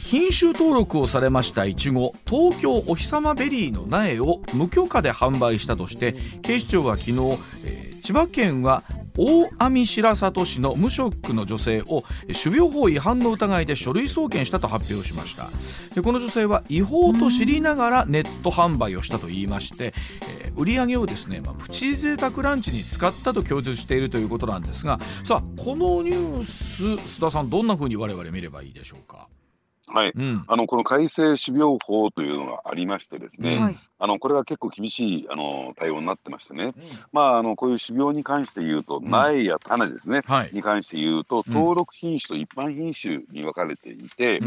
[0.00, 7.18] 品種登録をされましたイチゴ東京お日様ベリーの苗を無許可で販売したとして警視庁は昨日、
[7.64, 8.82] えー、千葉県は
[9.16, 12.04] 大網白里市の無職の女性を
[12.42, 15.50] 種苗法違反の疑いで書類送検したと発表しました。
[15.94, 19.94] でこの女性は違法と知りながらネット販売をしたといいまして、
[20.40, 29.28] えー、売り上げをですね、まあ、プチ贅沢ランチに使ったと供述しているということなんですがさあこのニュース須田さんどんなふうに我々見ればいいでしょうか？
[29.88, 36.72] はい、うん、あのこの改正種苗法というのがありましてですね、はい、あのこれは結構厳しいあの対応になってましてね、うん、
[37.12, 44.40] まああのこういう種苗に関して言うと、苗や種ですね、はい、に関して言うと登録品種と一般品種に分かれていて、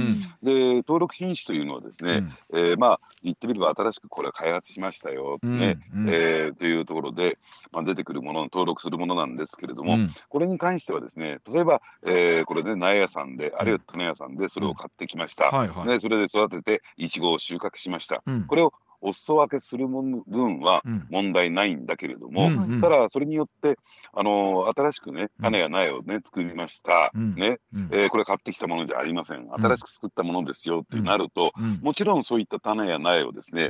[0.44, 5.80] で登録品種というのはですね、うん、えー、まあ言ってみれば新しくこれ開発しましたよ、ね。
[6.10, 7.38] えー、というところで、
[7.72, 23.77] まあ、出てくるもの登録するものなんですけれども、これに関してはですね例えば、えー、これね苗屋さんであるいは種屋さんでそれを買ってきました、はいはい、でそれで育てていちごを収穫しました、これをお裾分けする分は問題ないんだけれども、うん、ただそれによって
[24.13, 29.47] あの新しくね種や苗をね作りました、うん、ね、うん、えー、これ買ってきたものじゃありません。
[29.51, 33.69] 新しく作ったものですよってなると、もちろんそういった種や苗をですね,、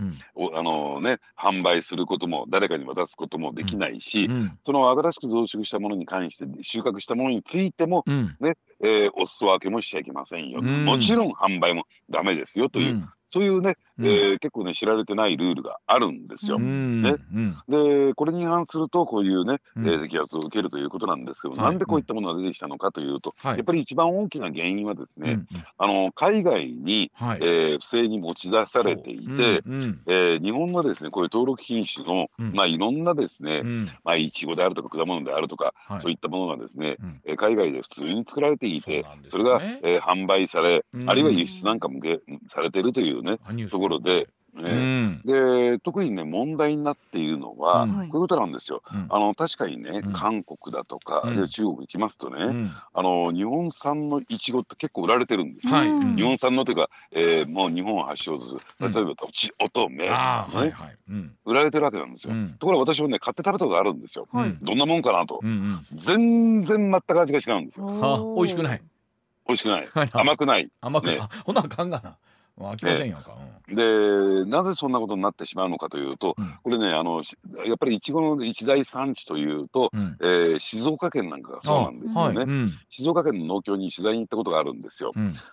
[0.54, 4.30] あのね販売することも誰かに渡すこともできないし、
[4.64, 8.04] その新しく増殖したものに関して収穫したものについても、
[8.40, 16.58] ねえー、お裾分けもしちゃいけませんよ、もちろん販売もダメですよという、そういうね、うん、えー、結構ね知られてないルールがあるんですよ。
[16.58, 17.16] ね、
[17.68, 25.40] でこれに違反するとこういうね、うん、えー、摘発を受けるということなんですけど、はい、なんでこういったものが出てきたのかというと、やっぱり一番大きな原因はですね、
[25.78, 29.70] あの海外に、はい、えー、不正に持ち出されていて、う。
[29.70, 30.02] ん。
[30.06, 33.64] えー、日本のですねこういう登録品種の、まあいろんなですね、
[34.04, 42.00] まあいちごであるとか果物であるとか、はい、そういったものがですね、うん、え海外で普通に作られていてそ、ね,、れが、えー、販売され、あるいは輸出なんかも
[42.48, 43.38] されているというね
[43.70, 44.28] ところで。
[44.56, 48.82] ね、うん、で特にね問題になっているのは、うん、こういうことなんですよ。
[48.92, 55.74] うん、あの確かにね、うん、韓国だとか、あるいは中国行きますとね、あの日本産のいちごって結構売られてるんですよ。
[55.74, 58.56] はい、日本産のというか、えー、もう日本発祥です。
[58.80, 60.98] 例えばとちおとめとかね、はいはい、
[61.46, 62.34] 売られてるわけなんですよ。
[62.60, 64.28] ところが私もね買って食べたことあるんですよ。
[64.62, 65.42] どんなもんかなと、
[65.94, 68.36] 全然全く味が違うんですよ。
[68.36, 68.82] 美味しくない。
[69.48, 69.88] 美味しくない。
[70.12, 70.70] 甘くない。
[70.82, 71.20] 甘くない。
[71.46, 72.18] ほなあかんがな。
[72.60, 73.38] 飽きませんやんか、
[73.68, 77.22] うん、でなぜそんなことになってしまうのかというと、うん、これねあの
[77.66, 85.12] やっぱりいちごの一大産地というと、うん、えー、静岡県なんかがそうなんですよね、はい、静岡県の農協に取材に行ったことがあるんですよ、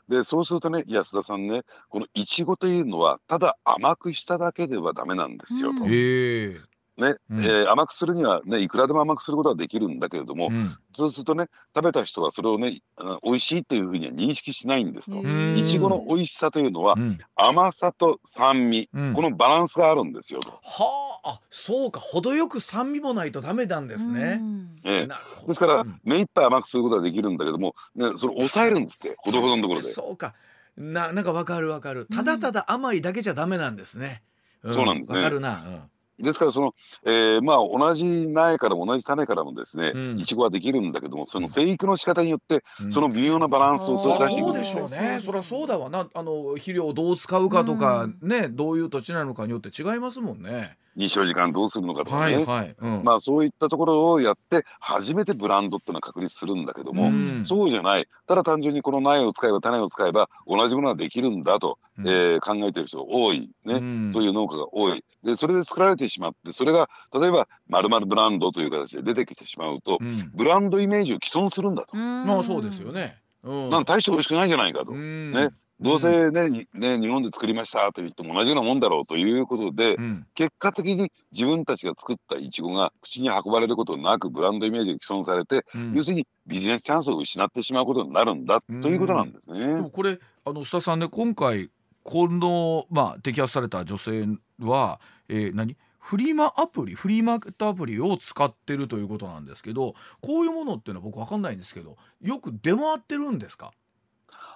[0.09, 5.85] でそうするとね安田さんねこのいちごというのはただ甘くしただけではダメなんですよと。
[6.99, 12.81] へね、うん、えー、甘くするにはねいくらでも甘くすることはできるんだけれども、うん、そうするとね食べた人はそれをね
[13.23, 15.19] 美味しいというふうには認識しないんですと。
[15.19, 20.51] いちごの美味しさというのは、うん、甘さと酸味、このバランスがあるんですよと。
[20.63, 24.41] はあそうか程よく酸味もないとダメなんですね。
[24.85, 29.89] えー、ですから、目いっぱい甘くすることはできるんだけども、ね、それ抑えるんですってほどほどのところで。
[29.89, 30.35] そうか。
[30.77, 32.07] ななんかわかるわかる。
[32.07, 34.23] ただただ甘いだけじゃダメなんですね。
[34.67, 35.19] そうなんですね。
[35.19, 35.87] わかるな。
[36.23, 45.21] ですからその、えー、まあ同じ苗からも同じ種からもですね、いちごはできるんだけどもその生育の仕方によって、その微妙なバランスを出していく、そうでしょうね。
[45.25, 45.91] そりゃそうだわ。
[45.91, 50.77] なあの肥料をどう使うかとか、ねどういう土地なのかによって違いますもんね。
[50.97, 52.77] 日照時間どうするのかとかね、はいはい。
[52.79, 58.07] うん、まあそういったところをやって初めてブランドっていうのは確立するんだけども、うん、そうじゃない。
[58.27, 65.05] ただ単純にこの苗を使えば種を使えば同じものができるんだと、うん、えー、考えてる人多いね、うん、そういう農家が多い。
[65.23, 69.99] でそれで作られてしまってそれが例えばまるブランドという形で出てきてしまうと、
[70.35, 71.97] ブランドイメージを既存するんだと。
[71.97, 73.19] まあそうですよね。
[73.45, 74.93] なん大して美味しくないじゃないかと。
[74.93, 75.51] ね。
[75.83, 89.59] どうせね,、ね日本で作りましたと言っても同じようなもんだろうということで、うん、結果的に自分たちが作ったイチゴが口に運ばれることなくブランドイメージが既存されて、うん、要するにビジネスチャンスを失ってしまうことになるんだ、ということなんですね。
[89.59, 91.71] でもこれあの須田さんね今回
[92.05, 94.27] この、まあ、摘発された女性
[94.61, 95.77] は、えー、何？
[95.99, 103.71] フリマアプリフリーマーケットアプリを使ってるということなんですけどこういうものっていうのは僕分かんないんですけどよく出回ってるんですか？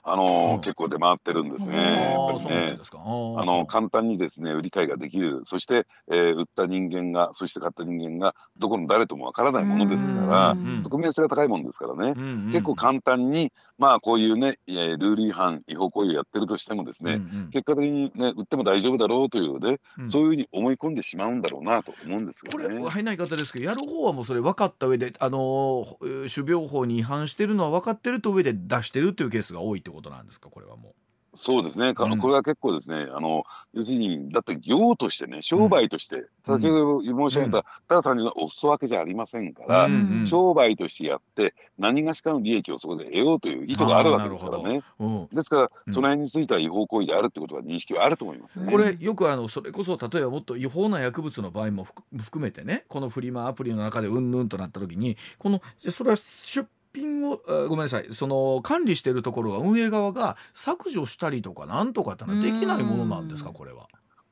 [0.09, 1.77] あの、うん、結構出回ってるんですね。
[1.77, 2.79] やっぱりね。
[2.81, 5.41] あの簡単にですね売り買いができる。
[5.45, 12.15] そして、えー、売った人間がそして買った人間がどこの誰ともわからないものですから匿名性が高いものですからね。
[12.47, 22.69] 結構簡単にまあこういうね、えルール違反違法行為をやってるとしてもですね、結果的にね売っても大丈夫だろうというね、そういうふうに思い込んでしまうんだろうなと思うんですよね。
[22.79, 25.85] これ入ない方ですけどやる方はもうそれ分かった上であの
[26.33, 30.49] 種苗法に違反してるのは分かってると上で出してるというケースが多いってことなんですか？
[30.51, 30.93] これはもう。
[31.39, 39.87] そうですね、これは結構ですね、あの要するに、だって業としてね、商売として、先ほど申し上げた、ただ単純なお裾分けじゃありませんから、
[40.25, 44.83] 商売としてやって、何がしかの利益をそこで得ようという意図があるわけですからね。
[45.31, 56.67] ですから、その辺については違法行為であるってことは認識はあると思います、ね、これ、よくあのそれこそ、例えばもっと違法な薬物の場合も含めてね、このフリマアプリの中でうんぬんとなった時に、このそれは出
[57.01, 58.07] 品をごめんなさい。
[58.13, 63.51] その管理しているところが運営側が削除したりとかなんとかってのはできないものなんですか？
[63.51, 63.87] これは。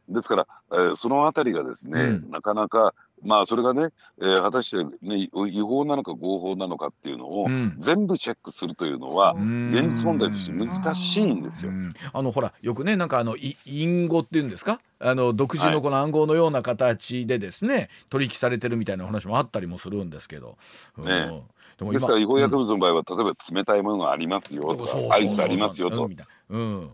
[0.09, 3.89] ですから、えー、そのあたりがですね、うん、なかなかまあそれがね、
[4.21, 7.47] えー、果たして、ね、違法なのか合法なのかっていうのを、
[7.79, 11.73] 全部チェックするというのは、現実問題として難しいんですよ。
[12.13, 14.79] あのほらよくねなんかあの隠語っていうんですか？
[14.99, 20.59] あの独自のこの暗号のような形でですね、はい、取引されてるみたいな話もあったりもするんですけど。
[20.99, 21.43] ね、
[21.79, 26.11] ですから違法薬物の場合は、例えば冷たいものがありますよとかアイスありますよと。
[26.51, 26.91] うん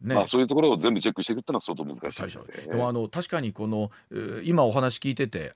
[0.00, 3.90] ね、まあそういうところを全部チェックしていくっていうのは相当難しいです、ね、でもあの確かにこの
[4.44, 5.52] 今お話聞いてて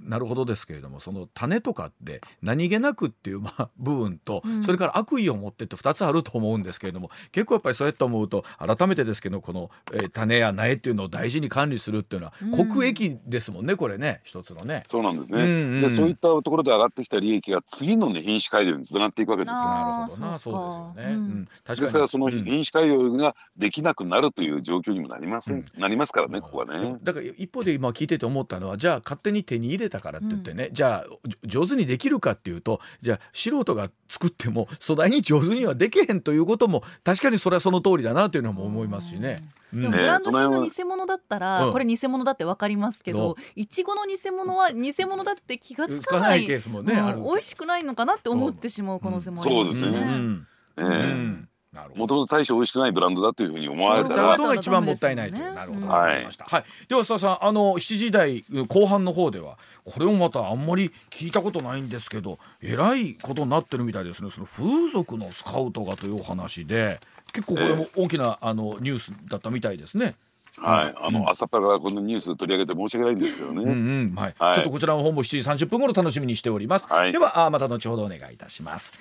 [0.00, 14.82] なるほどですけれどもその種とかって何気なくっていうまあ 部分と、うん、それから悪意を持ってって2つあると思うんですけれども結構やっぱりそうやって思うと改めてですけどこの、えー、種や苗っていうのを大事に管理するっていうのは、うん、国益ですもんねこれね一つのね。
[14.88, 19.52] そうなんですね、うんうん、でそういったところで上がってきた利益が次の、ね、品種改良につながっていくわけです。
[19.52, 19.56] よ。
[19.56, 21.14] なるほどなそうですよね。
[21.14, 26.96] うん、ですからその品種改良ができなくなるという状況にもなりません、なりますからねここはね。
[27.02, 39.42] だから一方で今聞いてて思ったのはじゃあ勝手に手に入れたからって言ってね、じゃあ上手にできるかっていうとじゃあ素人が作っても粗大に上手にはできへんということも確かにそれはその通りだなというのも思いますしね。
[39.72, 49.86] でもブランド品の偽物だったら、これ偽物だって分かりますけど、いちごの偽物は偽物だって気がつかないケースもね、美味しくないのかなって思ってしまう可能性もありますね。
[49.86, 50.46] そうですね。
[50.78, 51.55] え
[51.94, 64.30] もともと大して美味しくないブランドだというふうに思われたらが一番もったいないという、なるほど、はい、はい、では須田さんあの7時台後半の方ではこれもまたあんまり聞いたことないんですけどえらいことになってるみたいですね。
[64.30, 66.98] その風俗のスカウトがというお話で
[67.32, 70.16] 結構これも大きな、あのニュースだったみたいですね。
[70.58, 73.62] はい、あの、うん、朝からこのニュース取り上げて申し訳ないんですけどね。
[73.62, 73.72] うんう
[74.12, 74.14] ん。
[74.16, 76.86] はい、はい、ちょっとこちらの方も7時30分頃楽しみにしております。
[76.88, 78.94] はい、ではあまた後ほどお願いいたします。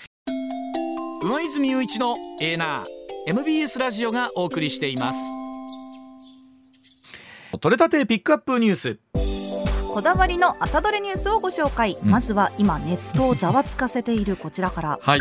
[1.27, 5.19] 上泉雄一のエーナー MBS ラジオがお送りしています。
[7.59, 8.99] 取れたてピックアップニュース。
[9.91, 15.19] こだわりの朝どれニュースをご紹介、うん、まずは今ネットをざわつかせているこちらから、はい、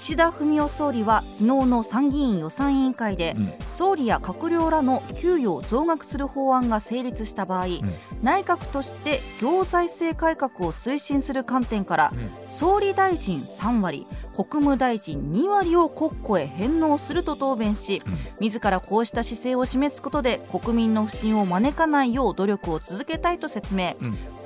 [0.00, 7.82] 岸田文雄総理は昨日の参議院予算委員会で、うん、総理や閣僚らの給与を増額する法案が成立した場合、うん、
[8.22, 14.06] 内閣として行財政改革を推進する観点から、うん、総理大臣3割
[14.36, 18.02] 国務大臣2割を国庫へ返納すると答弁し、
[18.40, 23.94] 自らこうした姿勢を示すことで国民の不信を招かないよう努力を続けたいと説明、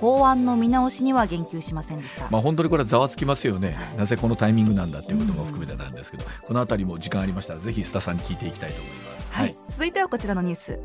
[0.01, 9.27] 法案の見直しには言及しませんでした、まあ、本当にこれはざわつきますよね、なぜこのタイミングなんだということも含めてなんですけど、このあたりも時間ありましたらぜひ須田さんに聞いていきたいと思います。
[9.31, 10.79] はい、続いてはこちらのニュース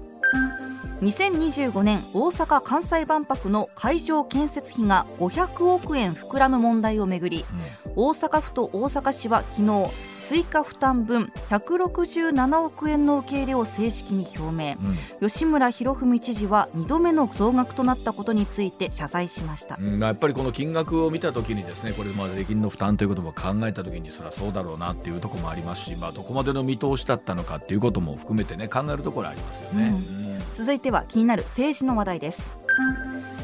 [1.01, 7.45] 2025年大阪・関西万博の会場建設費が500億円膨らむ問題をめぐり、
[7.85, 9.91] うん、大阪府と大阪市は昨日
[10.29, 14.75] 追加負担分167億円の受け入れを正式に表明、
[15.21, 30.28] うん、吉村洋文知事は2度目の増額となったことについて謝罪しました、うん、やっぱりこの金額を見たときにですねこれまで税金の負担ということも考えたときにそれはそうだろうなっていうところもありますし、まあ、どこまでの見通しだったのかっていうことも含めてね考えるところありますよね、うん、
[30.59, 32.53] 続いては気になる政治の話題です。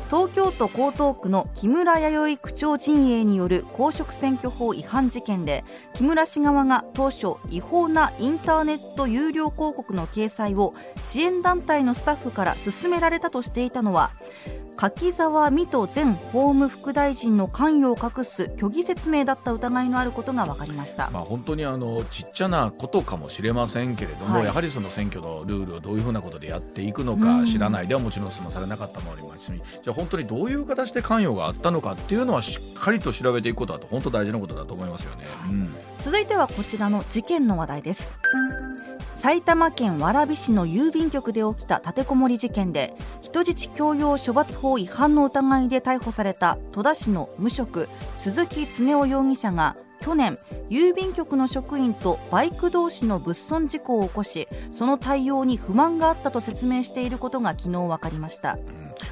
[0.09, 5.63] 東京都江東区の木村弥生区長陣営による公職選挙法違反事件で
[5.93, 14.11] 木村氏側が当初違法なインターネット有料広告の掲載を支援団体のスタッフから勧められたとしていたのは
[14.77, 27.87] 柿沢水戸前法務副大臣の関与を隠す虚偽説明だった疑いのあることが分かりました、まあ、本当にあのちっちゃなことかもしれませんけれども、はい、やはりその選挙のルールをどういうふうなことでやっていくのか知らない。
[27.87, 29.51] ではもちろん済まされなかったもありますし
[29.83, 38.17] じゃあ本当にどういう形で関与があったのかっていうのはしっかりと調べていくことだと本当大事なことだと思いますよね、うん、続いてはこちらの事件の話題です
[39.15, 49.75] 埼玉県蕨市の郵便局で起きた立てこもり事件で人質強要処罰法違反の疑いで逮捕された戸田市の無職鈴木恒夫容疑者が
[50.05, 50.37] 去年
[50.69, 58.59] 郵便局の職員とバイク同士の物損事故を起こしその対応に不満があったと説明していることが昨日分かりました、うん。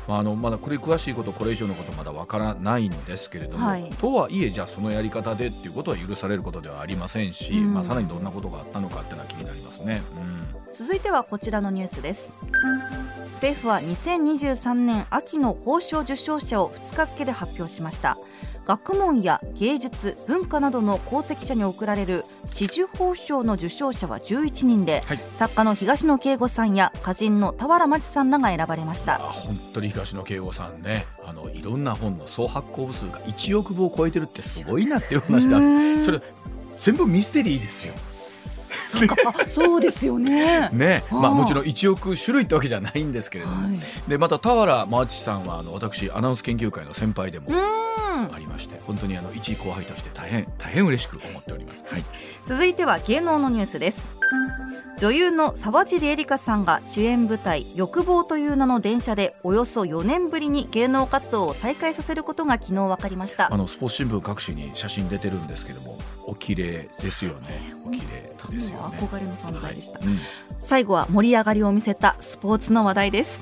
[0.07, 12.33] まあ、あのまだこれ詳しいことこれ以上のことまだ分からないんですけれども、はい、とはいえじゃあそのやり方でっていうことは許されることではありませんし、うん、まあ、さらにどんなことがあったのかっていうのは気になりますね、うん、続いてはこちらのニュースです。
[13.43, 18.17] 政府は2023年秋の褒章受章者を2日付で発表しました
[18.65, 29.17] 学問や芸術文化などの功績者に贈られる紫綬褒章の受章者は11人で、はい、作家の東野圭吾さんや歌人の俵万智さんらが選ばれました。
[29.17, 31.05] 本当に東野圭吾さんね。
[31.25, 35.59] あのいろんな本の総発行部数が1億部を超えてるってすごいなっていう話だ。
[36.01, 36.21] それ
[36.79, 37.93] 全部ミステリーですよ
[39.47, 40.69] そうですよね。
[40.73, 51.83] ね、まあもちろん1億種類ってわけじゃないんですけれども、はい、でまた俵真知さんはあの私アナウンス研究会の先輩でもありまして、本当にあの一位後輩として大変大変嬉しく思っております。
[51.89, 52.03] はい。
[52.45, 54.22] 続いては芸能のニュースです。
[54.97, 63.53] 女優の沢尻エリカさんが主演舞台「欲望」という名の電車でおよそ4年ぶりに芸能活動を再開させることが昨日分かりました。
[63.53, 67.73] あのスポーツ新聞各紙に写真出てるんですけどもお綺麗ですよね。
[67.85, 68.05] お綺麗
[68.55, 68.97] ですよね。
[68.99, 70.07] 憧れの存在でした、はい。
[70.07, 70.19] うん、
[70.61, 73.41] 最後は盛り上がりを見せたスポーツの話題です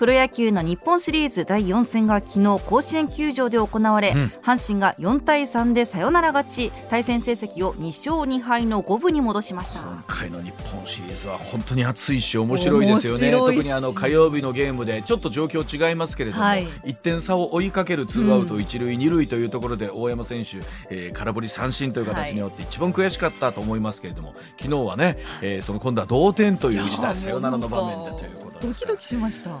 [0.00, 6.72] プロ野球の日本シリーズ第4戦が昨日甲子園球場で行われ、うん、阪神が4対3でサヨナラ勝ち。
[6.88, 9.80] 対戦成績を2勝2敗の5分に戻しました。
[9.80, 13.30] 今回の日本シリーズは本当に熱いし面白いですよね。
[13.30, 29.60] 特にあの火曜日のゲームでちょっと状況違いますけれども、はい、1点差を追いかけるツーアウト一塁二塁というところで大山選手、えー、空振り三振という形によって一番悔しかったと思いますけれども昨日はね、えー、その今度は同点という一打サヨナラの場面でということドキドキしました